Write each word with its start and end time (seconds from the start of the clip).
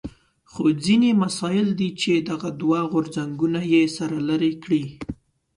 خو 0.51 0.63
ځینې 0.83 1.09
مسایل 1.23 1.67
دي 1.79 1.89
چې 2.01 2.11
دغه 2.29 2.49
دوه 2.61 2.79
غورځنګونه 2.91 3.59
یې 3.73 3.83
سره 3.97 4.17
لرې 4.29 4.51
کړي. 4.63 4.83